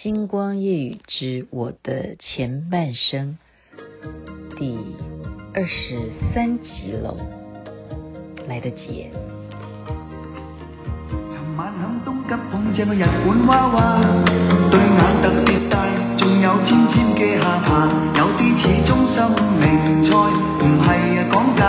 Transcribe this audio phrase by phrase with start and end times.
[0.00, 3.36] 星光夜雨之我的前半生
[4.58, 4.74] 第
[5.54, 5.98] 二十
[6.34, 7.18] 三集喽，
[8.48, 9.10] 来得及。
[11.30, 14.00] 寻晚响东急碰见个日本娃娃，
[14.70, 15.86] 对眼特别大，
[16.16, 17.86] 仲有尖尖嘅下巴，
[18.16, 19.14] 有啲似中心
[19.60, 20.10] 名菜，
[20.58, 21.62] 唔系啊讲假，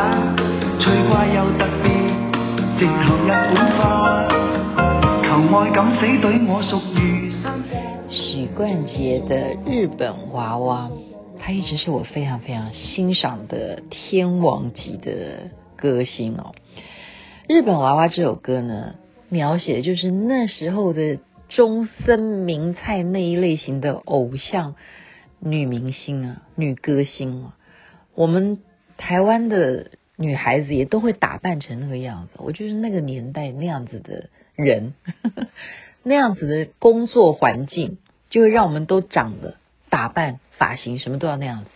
[0.79, 1.91] 趣怪又特别，
[2.79, 4.25] 直头日本化，
[5.21, 7.33] 求爱敢死队我属于。
[8.55, 10.91] 冠杰的日本娃娃，
[11.39, 16.53] 他一直是我非常非常欣赏的天王级的歌星哦。
[17.47, 18.93] 日本娃娃这首歌呢，
[19.29, 21.17] 描写就是那时候的
[21.49, 24.75] 中森明菜那一类型的偶像
[25.39, 27.57] 女明星啊，女歌星啊。
[28.13, 28.59] 我们
[28.97, 34.93] 台湾的女孩子也都会打扮成那个样子，我就是那个年代那样子的人，
[36.03, 37.97] 那样子的工作环境。
[38.33, 39.57] 就会让我们都长得
[39.89, 41.69] 打扮、发型什么都要那样子。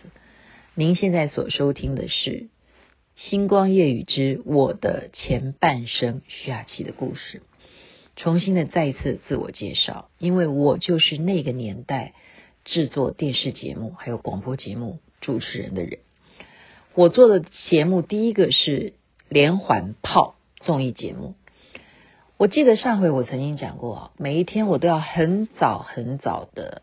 [0.74, 2.30] 您现在所收听的是
[3.14, 7.42] 《星光夜雨之我的前半生》徐雅琪的故事，
[8.16, 12.12] 重新的再一次自我介绍，因为我就是那个年代
[12.64, 16.00] 制作电视节目还有广播节目主持人的人。
[16.94, 18.94] 我做的节目第一个是
[19.28, 21.36] 连环炮综艺节目。
[22.38, 26.82] 我记得上回我曾经讲过，每一天我都要很早很早的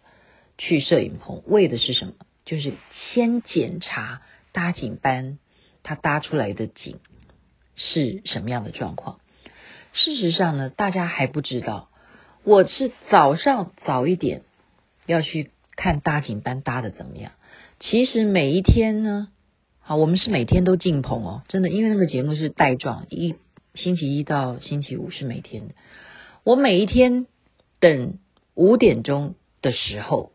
[0.58, 2.12] 去摄影棚，为的是什么？
[2.44, 2.74] 就是
[3.14, 5.40] 先检查搭景班
[5.82, 7.00] 他搭出来的景
[7.78, 9.22] 是什么样的状况。
[9.94, 11.88] 事实上呢，大家还不知道，
[12.44, 14.42] 我是早上早一点
[15.06, 17.32] 要去看搭景班搭的怎么样。
[17.80, 19.30] 其实每一天呢，
[19.80, 23.36] 好，我们是每天都进棚哦，真的，因为那个节目是带状一。
[23.76, 25.76] 星期一到星期五是每天的，
[26.44, 27.28] 我每一天
[27.80, 28.18] 等
[28.54, 30.32] 五点钟的时候，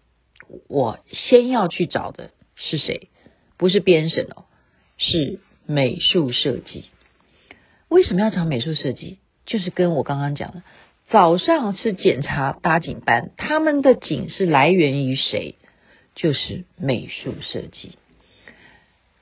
[0.68, 3.08] 我先要去找的是谁？
[3.56, 4.44] 不是编审哦，
[4.98, 6.84] 是美术设计。
[7.88, 9.18] 为什么要找美术设计？
[9.46, 10.62] 就是跟我刚刚讲的，
[11.08, 15.56] 早上是检查搭景班，他们的景是来源于谁？
[16.14, 17.92] 就是美术设计。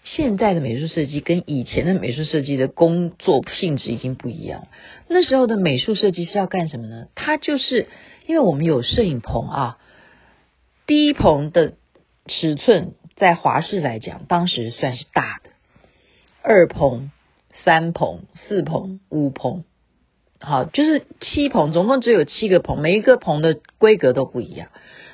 [0.04, 4.68] 现在的美术设计跟以前的美术设计的工作性质已经不一样。
[5.06, 7.08] 那时候的美术设计是要干什么呢？
[7.14, 7.88] 它就是
[8.26, 9.78] 因为我们有摄影棚啊，
[10.86, 11.74] 第一棚的
[12.26, 15.50] 尺寸在华视来讲，当时算是大的。
[16.42, 17.10] 二棚、
[17.64, 19.64] 三棚、四棚、五棚，
[20.40, 24.68] 好，就是七棚，总共只有七个棚，每一个棚的规格都不一样。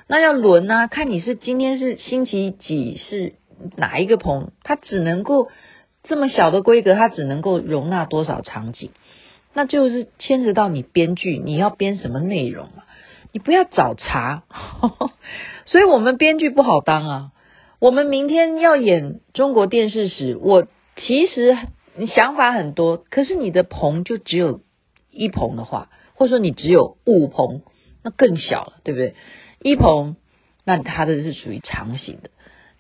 [0.07, 3.33] 那要轮啊，看你是今天是星期几是。
[3.77, 5.49] 哪一个棚，它只能够
[6.03, 8.91] 这么小的规格，它只能够容纳多少场景？
[9.53, 12.83] 那就是牵扯到你编剧，你要编什么内容嘛？
[13.33, 14.43] 你不要找茬，
[15.65, 17.31] 所以我们编剧不好当啊。
[17.81, 21.59] 我们明天要演中国电视史，我其实
[21.97, 24.61] 你想法很多，可是你的棚就只有
[25.11, 27.63] 一棚的话，或者说你只有五棚，
[28.03, 29.15] 那更小了，对不对？
[29.61, 30.17] 一棚，
[30.65, 32.31] 那它的是属于长型的。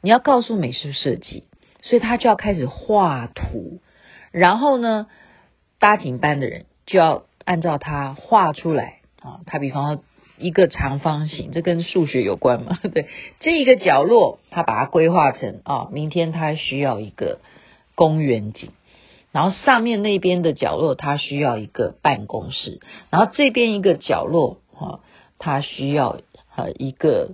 [0.04, 1.44] 你要告诉美术设计，
[1.81, 3.81] 所以他就要开始画图，
[4.32, 5.06] 然后呢，
[5.78, 9.41] 搭景班的人就要按照他画出来啊。
[9.47, 10.04] 他比方说
[10.37, 12.78] 一个长方形，这跟数学有关嘛？
[12.93, 13.09] 对，
[13.41, 17.41] 这一个角落他把它规划成啊，明天他需要一个
[17.94, 18.72] 公园景，
[19.32, 22.78] 然后上面那边的角落他需要一个办公室，
[23.09, 25.00] 然后这边一个角落啊，
[25.38, 26.20] 他需要
[26.54, 27.31] 呃一个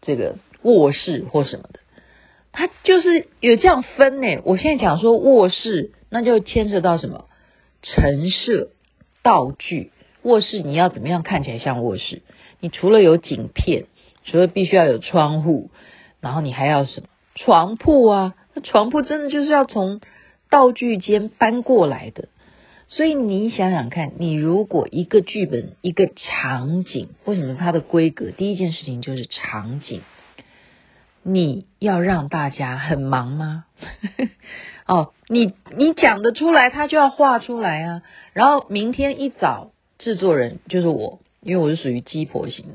[0.00, 1.78] 这个卧室或什么的。
[2.52, 4.42] 它就是有这样分呢。
[4.44, 7.24] 我现在讲说卧室，那就牵涉到什么？
[7.82, 8.70] 陈设、
[9.22, 9.90] 道具。
[10.22, 12.22] 卧室你要怎么样看起来像卧室？
[12.60, 13.86] 你除了有景片，
[14.24, 15.70] 除了必须要有窗户，
[16.20, 17.08] 然后你还要什么？
[17.34, 20.00] 床铺啊，那床铺真的就是要从
[20.50, 22.28] 道具间搬过来的。
[22.86, 28.30] 所以你想想看，你如果一个剧本一个场景，为什么它的规格？
[28.30, 30.02] 第一件事情就是场景。
[31.24, 33.64] 你要让大家很忙吗？
[34.86, 38.02] 哦，你你讲得出来，他就要画出来啊。
[38.32, 42.72] 然后明天一早，制作人就是我，因为我是属于鸡婆型的，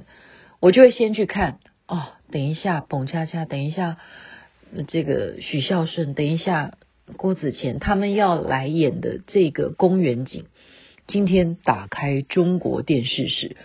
[0.62, 1.60] 我就会先去看。
[1.88, 3.98] 哦，等一下，澎恰恰，等一下，
[4.88, 6.76] 这个许孝舜，等一下，
[7.18, 10.46] 郭子乾，他们要来演的这个公园景，
[11.06, 13.58] 今天打开中国电视史，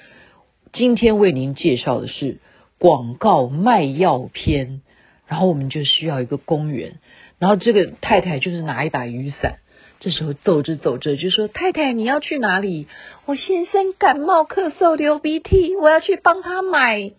[0.73, 2.41] 今天为您介绍的是。
[2.83, 4.83] 广告卖药片，
[5.29, 6.95] 然后我们就需要一个公园，
[7.39, 9.59] 然后这个太太就是拿一把雨伞，
[10.01, 12.89] 这时候走着走着就说：“太太，你要去哪里？
[13.25, 17.13] 我先生感冒咳嗽流鼻涕，我要去帮他买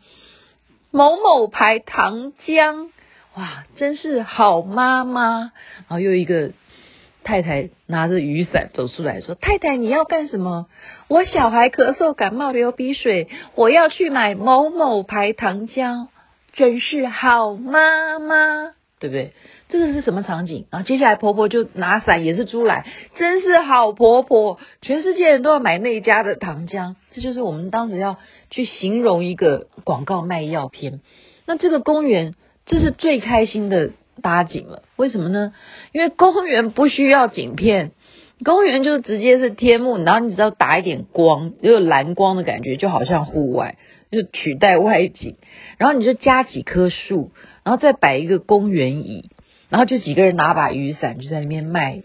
[0.92, 2.90] 某某牌糖浆，
[3.36, 5.54] 哇，真是好妈妈。
[5.88, 6.52] 然后又一个
[7.24, 10.68] 太太拿着雨伞走出来说：“太太，你要干什么？
[11.08, 16.08] 我小孩咳嗽、感冒、流鼻水，我要去买某某牌糖浆，
[16.52, 19.34] 真是好妈妈，对不对？”
[19.70, 20.68] 这个是什么场景？
[20.70, 22.86] 然后接下来婆婆就拿伞也是出来，
[23.16, 26.94] 真是好婆婆，全世界人都要买那家的糖浆。
[27.10, 28.18] 这就是我们当时要
[28.52, 31.00] 去形容一个广告卖药片。
[31.48, 32.36] 那这个公园，
[32.68, 33.92] 这是最开心的
[34.22, 34.84] 搭景了。
[34.96, 35.54] 为什么呢？
[35.92, 37.92] 因为公园不需要景片，
[38.44, 43.78] 公园就直接是天幕，然后你只要打一点光，有蓝光的感觉，就好像户外，
[44.12, 45.38] 就取代外景。
[45.78, 47.32] 然后你就加几棵树，
[47.64, 49.30] 然后再摆一个公园椅。
[49.70, 52.04] 然后就几个人拿把雨伞，就在那边卖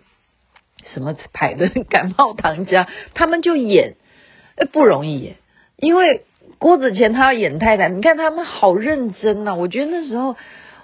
[0.95, 3.97] 什么牌的 感冒糖浆，他们就演，
[4.73, 5.37] 不容易耶。
[5.77, 6.23] 因为
[6.59, 9.55] 郭子乾他要演太太，你看他们好认真呐、啊。
[9.57, 10.35] 我觉得那时候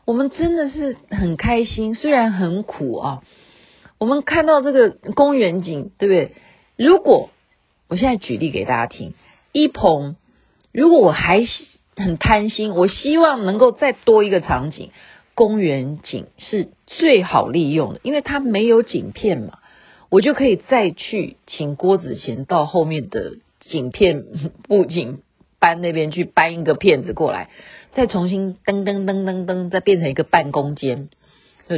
[0.05, 3.23] 我们真的是很开心，虽然很苦啊。
[3.99, 6.33] 我们看到这个公园景，对不对？
[6.77, 7.31] 如果
[7.89, 9.15] 我现在举例给大家听，
[9.53, 10.17] 一鹏，
[10.73, 11.47] 如果我还
[11.97, 14.91] 很贪心，我希望能够再多一个场景。
[15.37, 19.59] 公园景是最好利用的，因为它没有景片嘛，
[20.09, 24.25] 我就可以再去请郭子乾到后面的景片
[24.69, 25.23] 布景
[25.59, 27.49] 搬那边去搬一个片子过来，
[27.93, 31.09] 再重新噔噔噔噔噔，再变成一个办公间，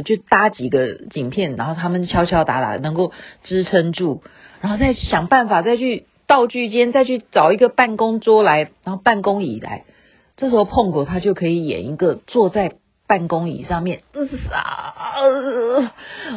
[0.05, 3.11] 就搭几个景片，然后他们敲敲打打能够
[3.43, 4.21] 支撑住，
[4.61, 9.83] 然后再想办法再去道具间再去找一个办公桌来，然后办公椅来，
[10.35, 12.73] 这时候碰狗他就可以演一个坐在。
[13.09, 14.01] 办公椅上面，
[14.51, 15.23] 啊，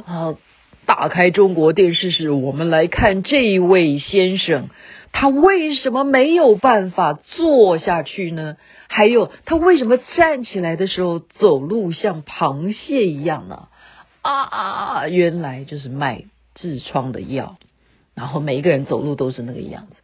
[0.06, 0.36] 啊！
[0.86, 4.70] 打开中国电视时，我们来看这位先生，
[5.12, 8.56] 他为什么没有办法坐下去呢？
[8.88, 13.68] 还有，他为什么站起来的时候走路像螃蟹一样呢？
[14.22, 16.24] 啊啊啊，原来就是卖
[16.54, 17.56] 痔疮的药，
[18.14, 19.96] 然后每一个人走路都是那个样子。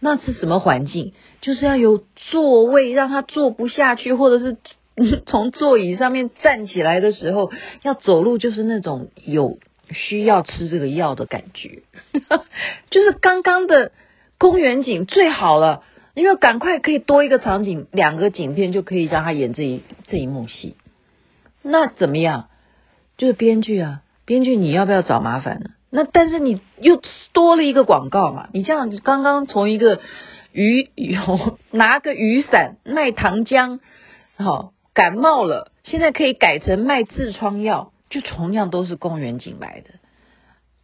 [0.00, 1.12] 那是什么环境？
[1.40, 4.56] 就是要有座位，让他坐不下去，或者是。
[5.26, 7.50] 从座椅上面站起来的时候，
[7.82, 9.58] 要走路就是那种有
[9.90, 11.82] 需要吃这个药的感觉，
[12.90, 13.90] 就是刚刚的
[14.44, 20.76] 公园景最好了，因为赶快可以多一个场景，两个景片就可以让他演这一这一幕戏。
[21.62, 22.48] 那怎么样？
[23.16, 25.70] 就是编剧啊，编剧你要不要找麻烦呢？
[25.88, 27.00] 那但是你又
[27.32, 30.00] 多了一个广告嘛，你这样刚刚从一个
[30.52, 33.80] 雨有拿个雨伞卖糖浆，
[34.36, 34.74] 好。
[34.92, 39.90] 感冒了，现在可以改成卖痔疮药，就同样都是公园景来的，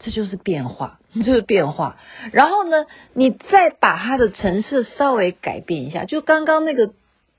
[0.01, 1.99] 这就是变化，就是变化。
[2.33, 6.93] 然后呢，你再把它的陈设稍微改变一下，就刚刚那个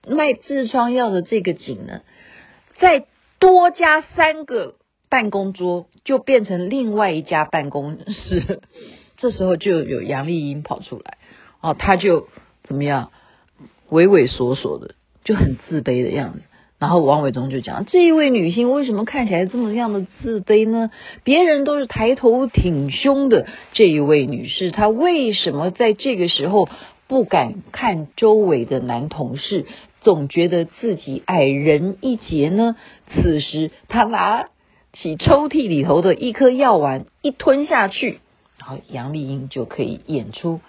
[0.07, 2.01] 卖痔疮药的这个景呢，
[2.77, 3.05] 再
[3.39, 4.75] 多加三个
[5.09, 8.61] 办公桌，就变成另外一家办公室。
[9.17, 11.17] 这时候就有杨丽英跑出来，
[11.61, 12.27] 哦，他就
[12.63, 13.11] 怎么样，
[13.89, 16.41] 畏畏缩缩的，就很自卑的样子。
[16.81, 20.89] 然后王伟忠就讲，这一位女性为什么看起来这么样的自卑呢？
[21.23, 26.67] 别人都是抬头挺胸的，这一位女士她为什么在这个时候
[27.07, 29.67] 不敢看周围的男同事，
[30.01, 32.75] 总觉得自己矮人一截呢？
[33.13, 34.47] 此时她拿
[34.91, 38.21] 起抽屉里头的一颗药丸一吞下去，
[38.57, 40.61] 然后杨丽英就可以演出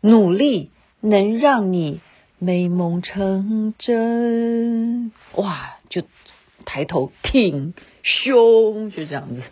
[0.00, 0.70] 努力
[1.00, 2.00] 能让你。
[2.44, 5.76] 美梦成真，哇！
[5.88, 6.02] 就
[6.66, 7.72] 抬头挺
[8.02, 9.42] 胸，就这样子，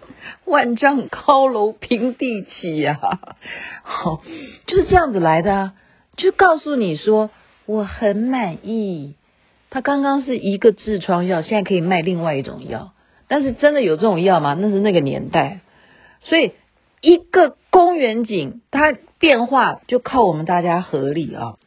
[0.46, 2.98] 万丈高楼平地起呀、
[3.82, 4.22] 好，
[4.66, 5.74] 就是这样子来的啊！
[6.16, 7.30] 就告诉你说，
[7.66, 9.14] 我很满意。
[9.70, 12.92] 他刚刚是一个痔疮药，现在可以卖另外一种药，
[13.28, 14.54] 但是真的有这种药吗？
[14.58, 15.60] 那是那个年代，
[16.22, 16.52] 所以
[17.02, 21.57] 一个公园景，它变化就靠我们大家合力啊！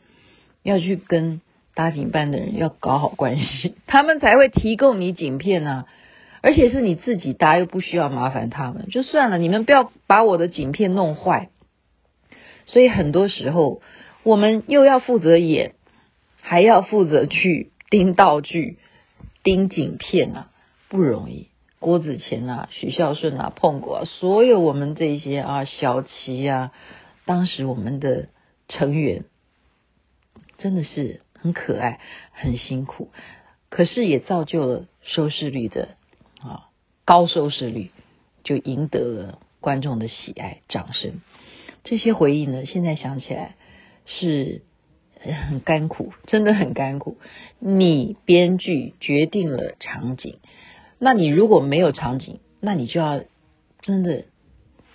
[0.64, 1.42] 要去跟
[1.74, 5.86] 搭景班的人要搞好关系，他们才会提供你景片啊，
[6.42, 9.38] 而且是你自己搭，又不需要麻烦他们，就算了。
[9.38, 11.50] 你们不要把我的景片弄坏。
[12.66, 13.82] 所以很多时候，
[14.24, 15.74] 我们又要负责演，
[16.42, 18.78] 还要负责去盯道具、
[19.44, 20.52] 盯景片啊，
[20.90, 21.48] 不容易。
[21.80, 26.72] 郭子乾啊、许孝舜啊、碰过啊，所有我们这些啊、小琪啊，
[27.26, 28.28] 当时我们的
[28.68, 29.24] 成员。
[30.62, 32.00] 真的是很可爱，
[32.32, 33.10] 很辛苦，
[33.70, 35.96] 可是也造就了收视率的
[36.40, 36.70] 啊
[37.04, 37.90] 高收视率，
[38.44, 41.22] 就赢得了观众的喜爱、掌声。
[41.84, 43.56] 这些回忆呢，现在想起来
[44.06, 44.62] 是
[45.20, 47.18] 很甘苦，真的很甘苦。
[47.58, 50.38] 你编剧决定了场景，
[51.00, 53.24] 那你如果没有场景，那你就要
[53.82, 54.26] 真的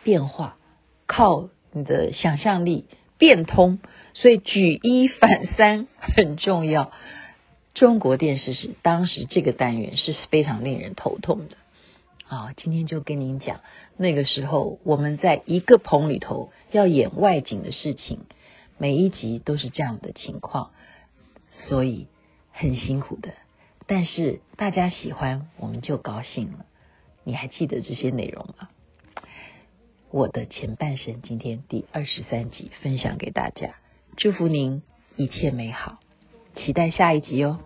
[0.04, 0.58] 变化，
[1.06, 2.86] 靠你的想象力
[3.18, 3.78] 变通。
[4.14, 6.92] 所以举一反三很重要。
[7.74, 11.56] 中国电视史当时这个单元是非常令人头痛的。
[12.28, 13.60] 啊，今天就跟您讲，
[13.96, 18.20] 那个时候我们在一个棚里头要演外景的事情，
[18.78, 20.70] 每一集都是这样的情况，
[21.68, 22.08] 所以
[22.50, 23.34] 很辛苦的。
[23.86, 26.66] 但是大家喜欢，我们就高兴了。
[27.22, 28.70] 你还记得这些内容吗？
[30.10, 33.74] 我的前半生今天第二十三集分享给大家，
[34.16, 34.82] 祝福您
[35.16, 35.98] 一切美好，
[36.54, 37.58] 期待下一集哦。